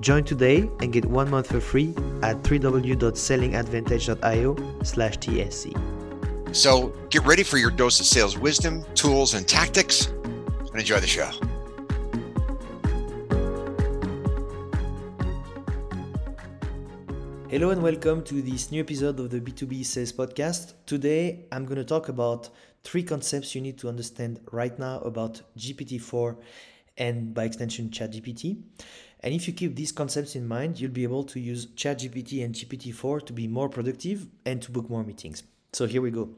[0.00, 1.88] Join today and get one month for free
[2.22, 6.54] at www.sellingadvantage.io slash TSC.
[6.54, 11.06] So get ready for your dose of sales wisdom, tools, and tactics, and enjoy the
[11.06, 11.28] show.
[17.48, 20.74] Hello and welcome to this new episode of the B2B Sales Podcast.
[20.86, 22.50] Today I'm going to talk about
[22.84, 26.36] three concepts you need to understand right now about GPT-4
[26.98, 28.62] and by extension ChatGPT.
[29.20, 32.54] And if you keep these concepts in mind, you'll be able to use ChatGPT and
[32.54, 35.42] GPT-4 to be more productive and to book more meetings.
[35.72, 36.30] So here we go.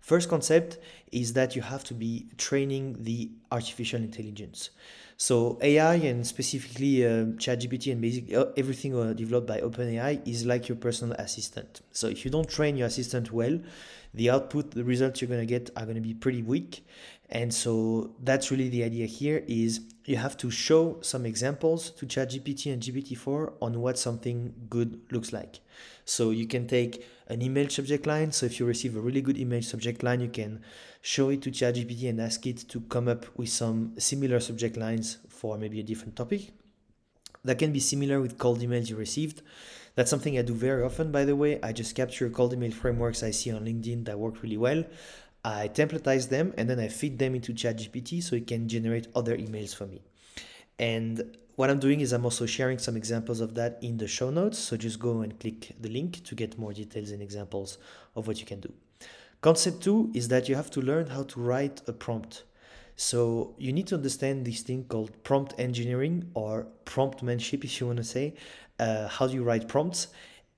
[0.00, 0.78] First concept
[1.10, 4.70] is that you have to be training the artificial intelligence.
[5.16, 10.44] So AI and specifically uh, ChatGPT and basically uh, everything uh, developed by OpenAI is
[10.44, 11.80] like your personal assistant.
[11.90, 13.58] So if you don't train your assistant well,
[14.16, 16.84] the output, the results you're going to get are going to be pretty weak.
[17.28, 22.06] And so that's really the idea here is you have to show some examples to
[22.06, 25.60] ChatGPT and GPT-4 on what something good looks like.
[26.04, 28.32] So you can take an email subject line.
[28.32, 30.62] So if you receive a really good email subject line, you can
[31.02, 35.18] show it to ChatGPT and ask it to come up with some similar subject lines
[35.28, 36.52] for maybe a different topic.
[37.46, 39.42] That can be similar with cold emails you received.
[39.94, 41.60] That's something I do very often, by the way.
[41.62, 44.84] I just capture cold email frameworks I see on LinkedIn that work really well.
[45.44, 49.36] I templatize them and then I feed them into ChatGPT so it can generate other
[49.36, 50.02] emails for me.
[50.78, 54.30] And what I'm doing is I'm also sharing some examples of that in the show
[54.30, 54.58] notes.
[54.58, 57.78] So just go and click the link to get more details and examples
[58.16, 58.72] of what you can do.
[59.40, 62.42] Concept two is that you have to learn how to write a prompt.
[62.96, 67.98] So you need to understand this thing called prompt engineering or promptmanship, if you want
[67.98, 68.34] to say.
[68.78, 70.08] Uh, how do you write prompts?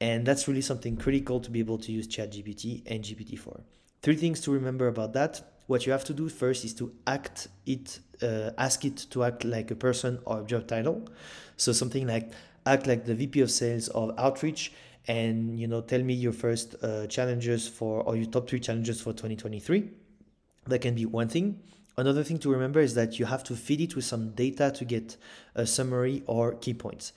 [0.01, 3.61] And that's really something critical to be able to use ChatGPT and GPT-4.
[4.03, 5.43] Three things to remember about that.
[5.67, 9.45] What you have to do first is to act it, uh, ask it to act
[9.45, 11.09] like a person or a job title.
[11.57, 12.31] So something like
[12.65, 14.73] act like the VP of sales of outreach
[15.09, 19.01] and you know tell me your first uh, challenges for or your top three challenges
[19.01, 19.91] for 2023
[20.67, 21.59] that can be one thing
[21.99, 24.85] another thing to remember is that you have to feed it with some data to
[24.85, 25.17] get
[25.55, 27.13] a summary or key points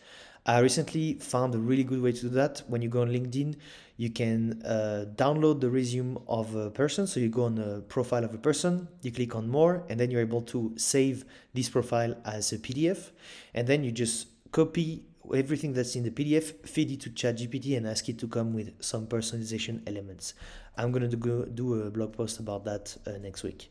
[0.46, 2.64] I recently found a really good way to do that.
[2.68, 3.58] When you go on LinkedIn,
[3.98, 7.06] you can uh, download the resume of a person.
[7.06, 10.10] So you go on the profile of a person, you click on more, and then
[10.10, 13.12] you're able to save this profile as a PDF.
[13.54, 17.86] And then you just copy everything that's in the PDF, feed it to ChatGPT, and
[17.86, 20.34] ask it to come with some personalization elements.
[20.76, 23.70] I'm going to do, a blog post about that uh, next week.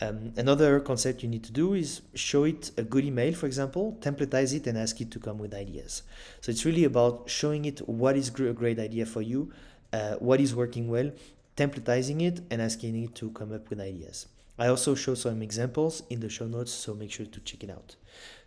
[0.00, 3.96] Um, another concept you need to do is show it a good email, for example,
[4.00, 6.02] templatize it and ask it to come with ideas.
[6.42, 9.52] So it's really about showing it what is a great idea for you,
[9.92, 11.10] uh, what is working well,
[11.56, 14.26] templatizing it and asking it to come up with ideas.
[14.58, 17.70] I also show some examples in the show notes, so make sure to check it
[17.70, 17.96] out.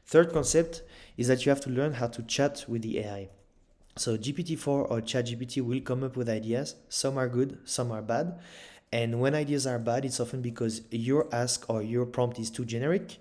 [0.06, 0.84] Third concept
[1.18, 3.30] is that you have to learn how to chat with the AI.
[3.96, 6.76] So GPT-4 or ChatGPT will come up with ideas.
[6.90, 8.40] Some are good, some are bad.
[8.92, 12.66] And when ideas are bad, it's often because your ask or your prompt is too
[12.66, 13.18] generic.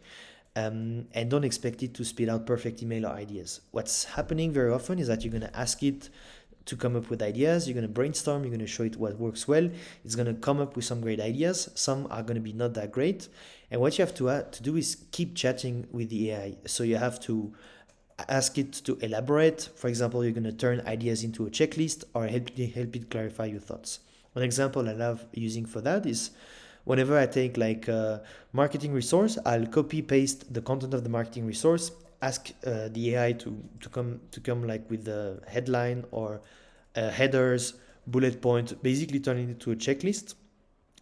[0.56, 3.60] Um, and don't expect it to spit out perfect email or ideas.
[3.70, 6.08] What's happening very often is that you're going to ask it
[6.64, 7.68] to come up with ideas.
[7.68, 8.42] You're going to brainstorm.
[8.42, 9.70] You're going to show it what works well.
[10.04, 11.70] It's going to come up with some great ideas.
[11.74, 13.28] Some are going to be not that great.
[13.70, 16.56] And what you have to, to do is keep chatting with the AI.
[16.66, 17.52] So you have to
[18.28, 19.70] ask it to elaborate.
[19.76, 23.46] For example, you're going to turn ideas into a checklist or help, help it clarify
[23.46, 24.00] your thoughts.
[24.32, 26.30] One example I love using for that is
[26.84, 28.22] whenever I take like a
[28.52, 31.90] marketing resource, I'll copy paste the content of the marketing resource,
[32.22, 36.40] ask uh, the AI to, to come to come like with the headline or
[36.96, 37.74] uh, headers,
[38.06, 40.34] bullet point, basically turning it into a checklist.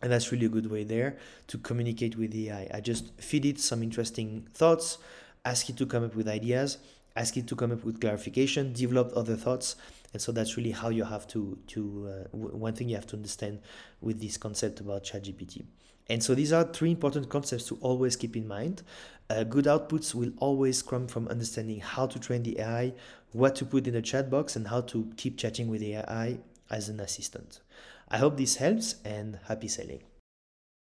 [0.02, 2.68] And that's really a good way there to communicate with the AI.
[2.74, 4.98] I just feed it some interesting thoughts,
[5.44, 6.78] ask it to come up with ideas,
[7.16, 9.76] ask it to come up with clarification, develop other thoughts,
[10.16, 13.06] And so that's really how you have to to uh, w- one thing you have
[13.08, 13.60] to understand
[14.00, 15.66] with this concept about ChatGPT.
[16.08, 18.82] And so these are three important concepts to always keep in mind.
[19.28, 22.94] Uh, good outputs will always come from understanding how to train the AI,
[23.32, 26.38] what to put in the chat box, and how to keep chatting with the AI
[26.70, 27.60] as an assistant.
[28.08, 30.00] I hope this helps and happy sailing.